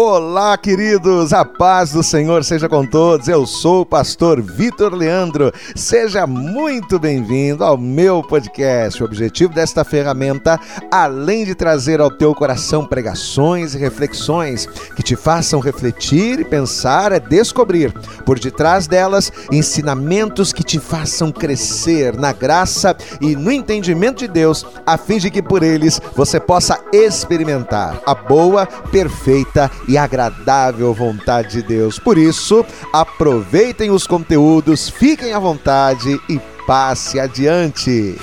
Olá, 0.00 0.56
queridos, 0.56 1.32
a 1.32 1.44
paz 1.44 1.90
do 1.90 2.04
Senhor 2.04 2.44
seja 2.44 2.68
com 2.68 2.86
todos. 2.86 3.26
Eu 3.26 3.44
sou 3.44 3.80
o 3.80 3.84
pastor 3.84 4.40
Vitor 4.40 4.94
Leandro. 4.94 5.52
Seja 5.74 6.24
muito 6.24 7.00
bem-vindo 7.00 7.64
ao 7.64 7.76
meu 7.76 8.22
podcast. 8.22 9.02
O 9.02 9.06
objetivo 9.06 9.52
desta 9.52 9.82
ferramenta, 9.82 10.56
além 10.88 11.44
de 11.44 11.52
trazer 11.52 12.00
ao 12.00 12.12
teu 12.12 12.32
coração 12.32 12.86
pregações 12.86 13.74
e 13.74 13.78
reflexões 13.78 14.66
que 14.94 15.02
te 15.02 15.16
façam 15.16 15.58
refletir 15.58 16.38
e 16.38 16.44
pensar, 16.44 17.10
é 17.10 17.18
descobrir 17.18 17.92
por 18.24 18.38
detrás 18.38 18.86
delas 18.86 19.32
ensinamentos 19.50 20.52
que 20.52 20.62
te 20.62 20.78
façam 20.78 21.32
crescer 21.32 22.16
na 22.16 22.32
graça 22.32 22.96
e 23.20 23.34
no 23.34 23.50
entendimento 23.50 24.18
de 24.18 24.28
Deus, 24.28 24.64
a 24.86 24.96
fim 24.96 25.18
de 25.18 25.28
que 25.28 25.42
por 25.42 25.64
eles 25.64 26.00
você 26.14 26.38
possa 26.38 26.78
experimentar 26.92 28.00
a 28.06 28.14
boa, 28.14 28.64
perfeita 28.64 29.68
e 29.87 29.87
agradável 29.96 30.92
vontade 30.92 31.52
de 31.52 31.62
Deus. 31.62 31.98
Por 31.98 32.18
isso, 32.18 32.64
aproveitem 32.92 33.90
os 33.90 34.06
conteúdos, 34.06 34.88
fiquem 34.88 35.32
à 35.32 35.38
vontade 35.38 36.20
e 36.28 36.38
passe 36.66 37.18
adiante. 37.18 38.16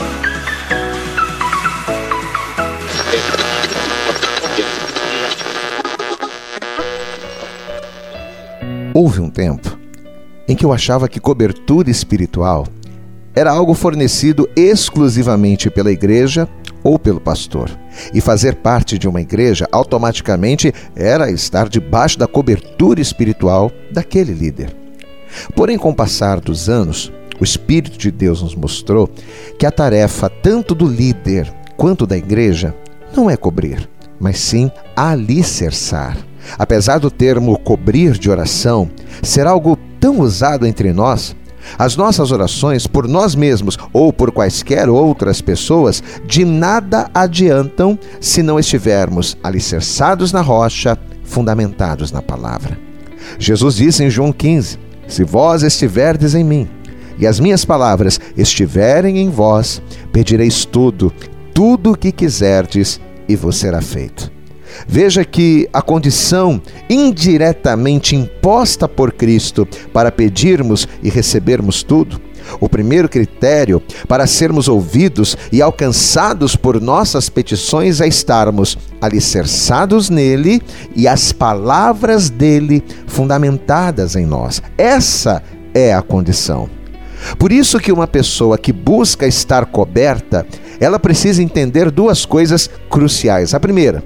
Houve 8.93 9.19
um 9.19 9.29
tempo 9.29 9.77
em 10.47 10.55
que 10.55 10.65
eu 10.65 10.71
achava 10.71 11.09
que 11.09 11.19
cobertura 11.19 11.89
espiritual 11.89 12.65
era 13.35 13.51
algo 13.51 13.73
fornecido 13.73 14.49
exclusivamente 14.55 15.69
pela 15.69 15.91
igreja 15.91 16.47
ou 16.85 16.99
pelo 16.99 17.19
pastor. 17.19 17.71
E 18.13 18.21
fazer 18.21 18.57
parte 18.57 18.99
de 18.99 19.07
uma 19.07 19.19
igreja 19.19 19.67
automaticamente 19.71 20.71
era 20.95 21.31
estar 21.31 21.67
debaixo 21.67 22.19
da 22.19 22.27
cobertura 22.27 23.01
espiritual 23.01 23.71
daquele 23.91 24.33
líder. 24.33 24.73
Porém, 25.55 25.79
com 25.79 25.89
o 25.89 25.95
passar 25.95 26.39
dos 26.39 26.69
anos, 26.69 27.11
o 27.39 27.43
Espírito 27.43 27.97
de 27.97 28.11
Deus 28.11 28.43
nos 28.43 28.53
mostrou 28.53 29.09
que 29.57 29.65
a 29.65 29.71
tarefa 29.71 30.29
tanto 30.29 30.75
do 30.75 30.85
líder 30.85 31.51
quanto 31.75 32.05
da 32.05 32.15
igreja 32.15 32.73
não 33.17 33.31
é 33.31 33.35
cobrir, 33.35 33.89
mas 34.19 34.37
sim 34.37 34.69
alicerçar. 34.95 36.15
Apesar 36.59 36.99
do 36.99 37.09
termo 37.09 37.57
cobrir 37.57 38.11
de 38.11 38.29
oração 38.29 38.87
ser 39.23 39.47
algo 39.47 39.75
tão 39.99 40.19
usado 40.19 40.67
entre 40.67 40.93
nós, 40.93 41.35
as 41.77 41.95
nossas 41.95 42.31
orações 42.31 42.87
por 42.87 43.07
nós 43.07 43.35
mesmos 43.35 43.77
ou 43.91 44.11
por 44.11 44.31
quaisquer 44.31 44.89
outras 44.89 45.41
pessoas 45.41 46.03
de 46.25 46.45
nada 46.45 47.09
adiantam 47.13 47.97
se 48.19 48.41
não 48.43 48.59
estivermos 48.59 49.37
alicerçados 49.43 50.31
na 50.31 50.41
rocha, 50.41 50.97
fundamentados 51.23 52.11
na 52.11 52.21
palavra. 52.21 52.77
Jesus 53.39 53.75
disse 53.75 54.03
em 54.03 54.09
João 54.09 54.31
15: 54.31 54.77
Se 55.07 55.23
vós 55.23 55.63
estiverdes 55.63 56.35
em 56.35 56.43
mim 56.43 56.67
e 57.17 57.25
as 57.25 57.39
minhas 57.39 57.63
palavras 57.63 58.19
estiverem 58.37 59.19
em 59.19 59.29
vós, 59.29 59.81
pedireis 60.11 60.65
tudo, 60.65 61.11
tudo 61.53 61.91
o 61.91 61.97
que 61.97 62.11
quiserdes 62.11 62.99
e 63.27 63.35
vos 63.35 63.57
será 63.57 63.81
feito. 63.81 64.34
Veja 64.87 65.23
que 65.23 65.69
a 65.73 65.81
condição 65.81 66.61
indiretamente 66.89 68.15
imposta 68.15 68.87
por 68.87 69.13
Cristo 69.13 69.67
para 69.93 70.11
pedirmos 70.11 70.87
e 71.01 71.09
recebermos 71.09 71.83
tudo, 71.83 72.21
o 72.59 72.69
primeiro 72.69 73.09
critério 73.09 73.81
para 74.07 74.27
sermos 74.27 74.67
ouvidos 74.67 75.35
e 75.51 75.61
alcançados 75.61 76.55
por 76.55 76.79
nossas 76.79 77.29
petições 77.29 78.01
é 78.01 78.07
estarmos 78.07 78.77
alicerçados 79.01 80.09
nele 80.09 80.61
e 80.95 81.07
as 81.07 81.31
palavras 81.31 82.29
dele 82.29 82.83
fundamentadas 83.07 84.15
em 84.15 84.25
nós. 84.25 84.61
Essa 84.77 85.41
é 85.73 85.93
a 85.93 86.01
condição. 86.01 86.69
Por 87.39 87.51
isso 87.51 87.79
que 87.79 87.91
uma 87.91 88.07
pessoa 88.07 88.57
que 88.57 88.71
busca 88.71 89.25
estar 89.25 89.65
coberta, 89.65 90.45
ela 90.79 90.99
precisa 90.99 91.41
entender 91.41 91.89
duas 91.89 92.25
coisas 92.25 92.69
cruciais. 92.89 93.53
A 93.53 93.59
primeira, 93.59 94.03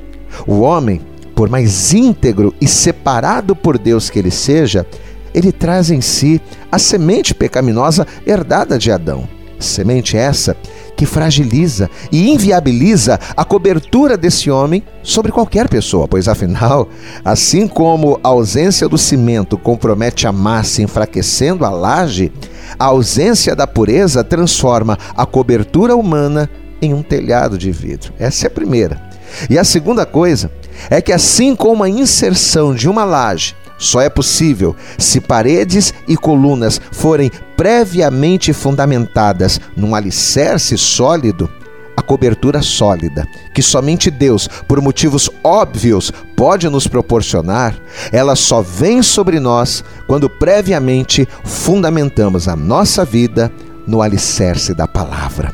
o 0.48 0.60
homem, 0.62 1.02
por 1.36 1.50
mais 1.50 1.94
íntegro 1.94 2.54
e 2.60 2.68
separado 2.68 3.56
por 3.56 3.78
Deus 3.78 4.10
que 4.10 4.20
ele 4.20 4.32
seja, 4.32 4.86
ele 5.34 5.52
traz 5.52 5.92
em 5.92 6.02
si 6.02 6.42
a 6.72 6.80
semente 6.80 7.34
pecaminosa 7.34 8.06
herdada 8.26 8.78
de 8.78 8.92
Adão. 8.92 9.28
Semente 9.60 10.16
essa 10.16 10.56
que 10.96 11.06
fragiliza 11.06 11.90
e 12.12 12.30
inviabiliza 12.30 13.20
a 13.36 13.44
cobertura 13.44 14.18
desse 14.18 14.50
homem 14.50 14.84
sobre 15.04 15.32
qualquer 15.32 15.68
pessoa, 15.68 16.08
pois 16.08 16.28
afinal, 16.28 16.88
assim 17.24 17.68
como 17.68 18.20
a 18.24 18.30
ausência 18.30 18.88
do 18.88 18.98
cimento 18.98 19.58
compromete 19.58 20.28
a 20.28 20.32
massa 20.32 20.82
enfraquecendo 20.82 21.66
a 21.66 21.70
laje, 21.70 22.32
a 22.78 22.86
ausência 22.86 23.56
da 23.56 23.68
pureza 23.68 24.24
transforma 24.24 24.98
a 25.16 25.26
cobertura 25.26 25.96
humana 25.96 26.50
em 26.82 26.94
um 26.94 27.04
telhado 27.04 27.58
de 27.58 27.72
vidro. 27.72 28.14
Essa 28.18 28.46
é 28.46 28.48
a 28.48 28.52
primeira. 28.52 29.09
E 29.50 29.58
a 29.58 29.64
segunda 29.64 30.06
coisa 30.06 30.52
é 30.90 31.02
que, 31.02 31.12
assim 31.12 31.56
como 31.56 31.84
a 31.84 31.90
inserção 31.90 32.74
de 32.74 32.88
uma 32.88 33.04
laje 33.04 33.56
só 33.78 34.02
é 34.02 34.10
possível 34.10 34.76
se 34.98 35.22
paredes 35.22 35.94
e 36.08 36.18
colunas 36.18 36.82
forem 36.92 37.32
previamente 37.56 38.52
fundamentadas 38.52 39.60
num 39.76 39.96
alicerce 39.96 40.78
sólido, 40.78 41.50
a 41.96 42.02
cobertura 42.02 42.62
sólida, 42.62 43.28
que 43.54 43.62
somente 43.62 44.10
Deus, 44.10 44.48
por 44.68 44.82
motivos 44.82 45.30
óbvios, 45.44 46.12
pode 46.36 46.68
nos 46.70 46.88
proporcionar, 46.88 47.76
ela 48.12 48.36
só 48.36 48.62
vem 48.62 49.02
sobre 49.02 49.40
nós 49.40 49.84
quando 50.08 50.30
previamente 50.30 51.28
fundamentamos 51.44 52.48
a 52.48 52.56
nossa 52.56 53.04
vida 53.04 53.52
no 53.86 54.02
alicerce 54.02 54.74
da 54.74 54.88
palavra. 54.88 55.54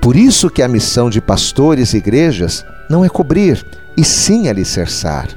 Por 0.00 0.16
isso 0.16 0.50
que 0.50 0.62
a 0.62 0.68
missão 0.68 1.10
de 1.10 1.20
pastores 1.20 1.92
e 1.92 1.98
igrejas 1.98 2.64
não 2.88 3.04
é 3.04 3.08
cobrir, 3.08 3.64
e 3.96 4.04
sim 4.04 4.48
alicerçar. 4.48 5.28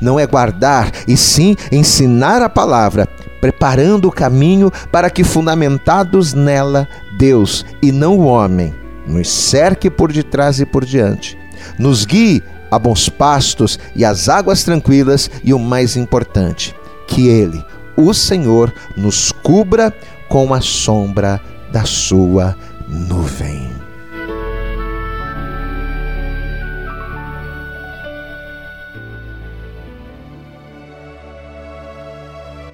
Não 0.00 0.18
é 0.18 0.26
guardar, 0.26 0.92
e 1.08 1.16
sim 1.16 1.56
ensinar 1.70 2.40
a 2.40 2.48
palavra, 2.48 3.08
preparando 3.40 4.08
o 4.08 4.12
caminho 4.12 4.70
para 4.92 5.10
que, 5.10 5.24
fundamentados 5.24 6.32
nela, 6.32 6.88
Deus 7.18 7.66
e 7.82 7.90
não 7.90 8.18
o 8.18 8.24
homem, 8.24 8.74
nos 9.06 9.28
cerque 9.28 9.90
por 9.90 10.12
detrás 10.12 10.60
e 10.60 10.66
por 10.66 10.84
diante, 10.84 11.36
nos 11.78 12.04
guie 12.04 12.42
a 12.70 12.78
bons 12.78 13.08
pastos 13.08 13.78
e 13.94 14.04
às 14.04 14.28
águas 14.28 14.64
tranquilas, 14.64 15.30
e 15.44 15.52
o 15.52 15.58
mais 15.58 15.96
importante, 15.96 16.74
que 17.06 17.28
Ele, 17.28 17.62
o 17.96 18.14
Senhor, 18.14 18.72
nos 18.96 19.30
cubra 19.30 19.92
com 20.28 20.54
a 20.54 20.60
sombra 20.60 21.40
da 21.70 21.84
sua 21.84 22.56
nuvem. 22.88 23.61